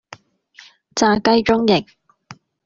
[0.95, 1.85] 炸雞中翼